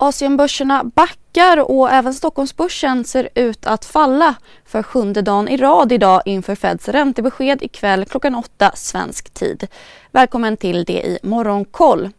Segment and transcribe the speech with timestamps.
[0.00, 6.22] Asienbörserna backar och även Stockholmsbörsen ser ut att falla för sjunde dagen i rad idag
[6.24, 9.66] inför Feds räntebesked ikväll klockan åtta svensk tid.
[10.12, 12.10] Välkommen till det i Morgonkoll.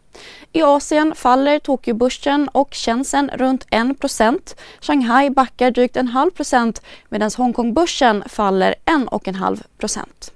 [0.52, 7.30] I Asien faller Tokyobörsen och Shenzhen runt 1% Shanghai backar drygt en halv procent medan
[7.36, 10.32] Hongkongbörsen faller 1,5 procent.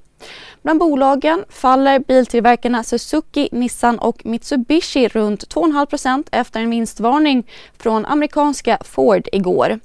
[0.64, 7.46] Bland bolagen faller biltillverkarna Suzuki, Nissan och Mitsubishi runt 2,5% efter en vinstvarning
[7.78, 9.78] från amerikanska Ford igår.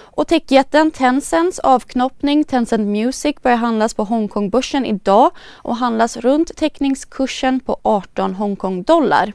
[0.00, 7.60] Och techjätten Tencents avknoppning Tencent Music börjar handlas på Hongkongbörsen idag och handlas runt teckningskursen
[7.60, 9.32] på 18 Hongkong-dollar.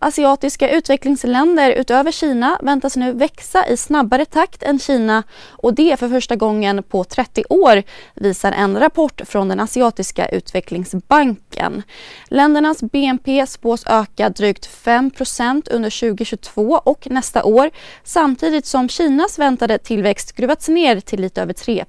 [0.00, 6.08] Asiatiska utvecklingsländer utöver Kina väntas nu växa i snabbare takt än Kina och det för
[6.08, 7.82] första gången på 30 år
[8.14, 11.82] visar en rapport från den asiatiska utvecklingsbanken.
[12.28, 17.70] Ländernas BNP spås öka drygt 5% under 2022 och nästa år
[18.04, 21.84] samtidigt som Kinas väntade tillväxt gruvats ner till lite över 3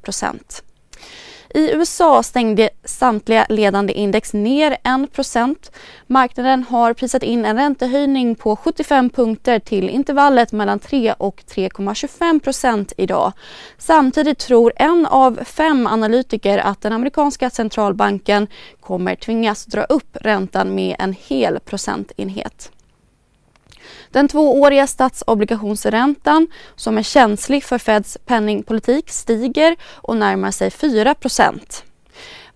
[1.57, 5.69] i USA stängde samtliga ledande index ner 1
[6.07, 12.93] Marknaden har prisat in en räntehöjning på 75 punkter till intervallet mellan 3 och 3,25%
[12.97, 13.31] idag.
[13.77, 18.47] Samtidigt tror en av fem analytiker att den amerikanska centralbanken
[18.79, 22.71] kommer tvingas dra upp räntan med en hel procentenhet.
[24.11, 31.83] Den tvååriga statsobligationsräntan som är känslig för Feds penningpolitik stiger och närmar sig 4%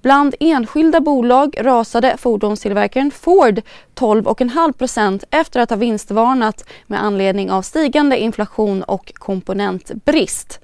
[0.02, 3.62] Bland enskilda bolag rasade fordonstillverkaren Ford
[3.96, 10.60] 12,5% efter att ha vinstvarnat med anledning av stigande inflation och komponentbrist.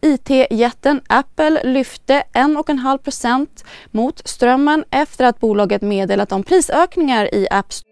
[0.00, 3.46] IT-jätten Apple lyfte 1,5%
[3.90, 7.91] mot strömmen efter att bolaget meddelat om prisökningar i App Store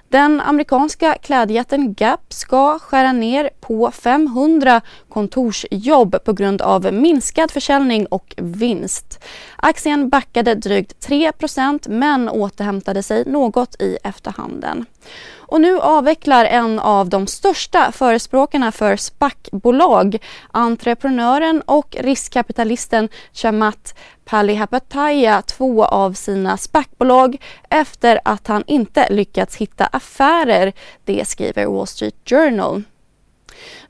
[0.11, 8.05] Den amerikanska klädjätten Gap ska skära ner på 500 kontorsjobb på grund av minskad försäljning
[8.05, 9.23] och vinst.
[9.55, 14.85] Aktien backade drygt 3% men återhämtade sig något i efterhanden.
[15.51, 20.17] Och nu avvecklar en av de största förespråkarna för SPAC-bolag,
[20.51, 23.95] entreprenören och riskkapitalisten Chamat
[24.25, 27.37] Palihapitiya två av sina SPAC-bolag
[27.69, 30.73] efter att han inte lyckats hitta affärer.
[31.05, 32.83] Det skriver Wall Street Journal.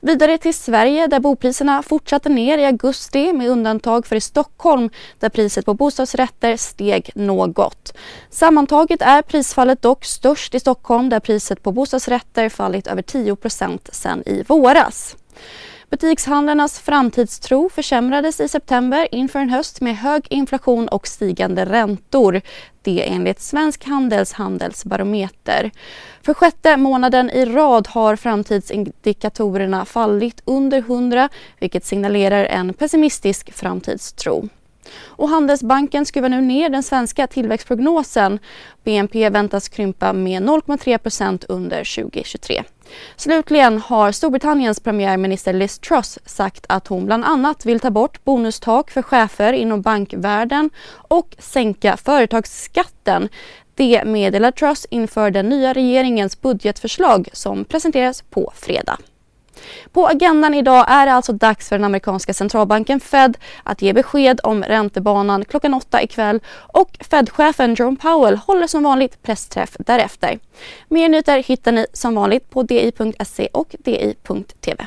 [0.00, 5.28] Vidare till Sverige där bopriserna fortsatte ner i augusti med undantag för i Stockholm där
[5.28, 7.92] priset på bostadsrätter steg något.
[8.30, 14.22] Sammantaget är prisfallet dock störst i Stockholm där priset på bostadsrätter fallit över 10% sedan
[14.26, 15.16] i våras.
[15.92, 22.40] Butikshandlarnas framtidstro försämrades i september inför en höst med hög inflation och stigande räntor.
[22.82, 25.70] Det enligt Svensk Handels handelsbarometer.
[26.22, 34.48] För sjätte månaden i rad har framtidsindikatorerna fallit under 100 vilket signalerar en pessimistisk framtidstro.
[35.04, 38.38] Och Handelsbanken skruvar nu ner den svenska tillväxtprognosen.
[38.84, 42.62] BNP väntas krympa med 0,3% under 2023.
[43.16, 48.90] Slutligen har Storbritanniens premiärminister Liz Truss sagt att hon bland annat vill ta bort bonustak
[48.90, 50.70] för chefer inom bankvärlden
[51.08, 53.28] och sänka företagsskatten.
[53.74, 58.98] Det meddelar Truss inför den nya regeringens budgetförslag som presenteras på fredag.
[59.92, 64.40] På agendan idag är det alltså dags för den amerikanska centralbanken Fed att ge besked
[64.42, 70.38] om räntebanan klockan åtta ikväll och Fed-chefen Jerome Powell håller som vanligt pressträff därefter.
[70.88, 74.86] Mer nyheter hittar ni som vanligt på di.se och di.tv.